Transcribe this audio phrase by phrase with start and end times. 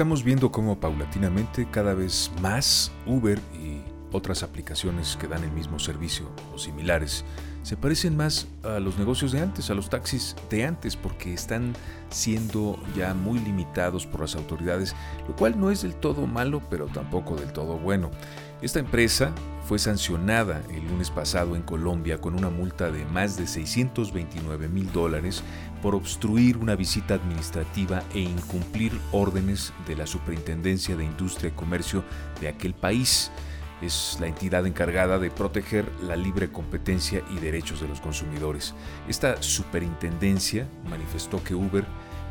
[0.00, 5.78] estamos viendo cómo paulatinamente cada vez más Uber y otras aplicaciones que dan el mismo
[5.78, 7.24] servicio o similares
[7.62, 11.74] se parecen más a los negocios de antes, a los taxis de antes, porque están
[12.08, 14.94] siendo ya muy limitados por las autoridades,
[15.28, 18.10] lo cual no es del todo malo, pero tampoco del todo bueno.
[18.62, 19.32] Esta empresa
[19.66, 24.90] fue sancionada el lunes pasado en Colombia con una multa de más de 629 mil
[24.92, 25.42] dólares
[25.82, 32.04] por obstruir una visita administrativa e incumplir órdenes de la Superintendencia de Industria y Comercio
[32.40, 33.30] de aquel país
[33.82, 38.74] es la entidad encargada de proteger la libre competencia y derechos de los consumidores.
[39.08, 41.84] Esta superintendencia manifestó que Uber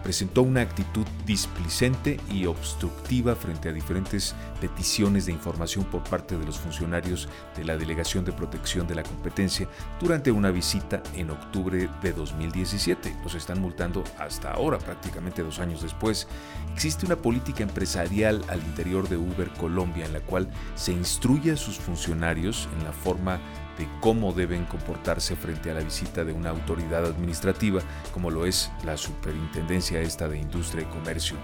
[0.04, 6.46] presentó una actitud displicente y obstructiva frente a diferentes peticiones de información por parte de
[6.46, 9.68] los funcionarios de la Delegación de Protección de la Competencia
[10.00, 13.16] durante una visita en octubre de 2017.
[13.24, 16.28] Los están multando hasta ahora, prácticamente dos años después.
[16.74, 21.58] Existe una política empresarial al interior de Uber Colombia en la cual se instruye a
[21.58, 23.40] sus funcionarios en la forma
[23.80, 27.82] de cómo deben comportarse frente a la visita de una autoridad administrativa,
[28.14, 31.38] como lo es la Superintendencia esta de Industria y Comercio.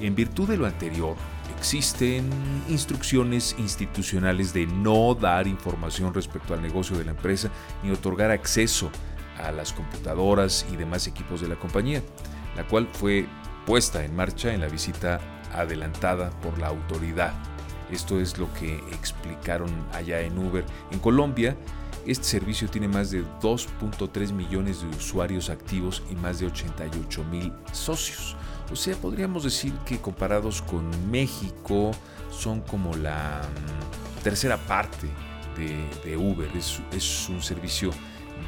[0.00, 1.14] En virtud de lo anterior,
[1.56, 2.28] existen
[2.68, 7.50] instrucciones institucionales de no dar información respecto al negocio de la empresa
[7.82, 8.90] ni otorgar acceso
[9.38, 12.02] a las computadoras y demás equipos de la compañía,
[12.56, 13.26] la cual fue
[13.66, 15.20] puesta en marcha en la visita
[15.52, 17.34] adelantada por la autoridad.
[17.90, 20.64] Esto es lo que explicaron allá en Uber.
[20.90, 21.56] En Colombia,
[22.06, 27.52] este servicio tiene más de 2.3 millones de usuarios activos y más de 88 mil
[27.72, 28.36] socios.
[28.70, 31.92] O sea, podríamos decir que comparados con México,
[32.30, 35.08] son como la mm, tercera parte
[35.56, 36.48] de, Uber.
[36.54, 37.90] es un servicio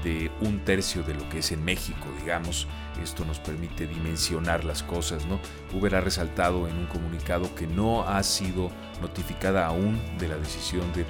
[0.02, 2.66] de un tercio de lo que es en México, digamos.
[3.02, 5.38] Esto nos permite dimensionar las cosas, ¿no?
[5.72, 8.70] Uber ha resaltado en un comunicado que no ha sido
[9.00, 11.06] notificada aún de la decisión de, eh,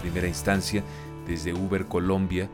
[0.00, 0.82] primera instancia
[1.26, 2.48] desde Uber Colombia.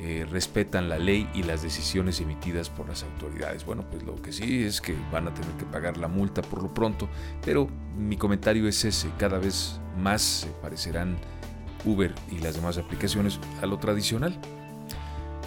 [0.00, 3.64] Eh, respetan la ley y las decisiones emitidas por las autoridades.
[3.64, 6.62] Bueno, pues lo que sí es que van a tener que pagar la multa por
[6.62, 7.08] lo pronto,
[7.44, 11.18] pero mi comentario es ese, cada vez más se parecerán
[11.84, 14.38] Uber y las demás aplicaciones a lo tradicional.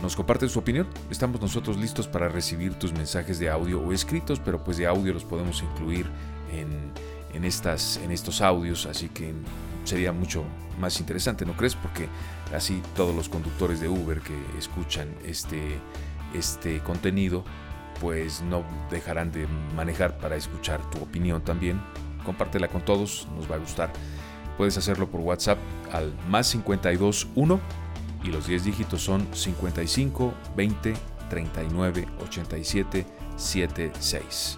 [0.01, 0.87] Nos comparten su opinión.
[1.11, 5.13] Estamos nosotros listos para recibir tus mensajes de audio o escritos, pero pues de audio
[5.13, 6.07] los podemos incluir
[6.51, 9.31] en, estas, en estos audios, así que
[9.83, 10.43] sería mucho
[10.79, 11.75] más interesante, ¿no crees?
[11.75, 12.07] Porque
[12.53, 15.79] así todos los conductores de Uber que escuchan este,
[16.33, 17.43] este contenido,
[17.99, 19.45] pues no dejarán de
[19.75, 21.79] manejar para escuchar tu opinión también.
[22.25, 23.93] Compártela con todos, nos va a gustar.
[24.57, 25.59] Puedes hacerlo por WhatsApp
[25.91, 27.80] al más 52 1
[28.23, 30.93] y los 10 dígitos son 55 20
[31.29, 33.05] 39 87
[33.37, 34.57] 76.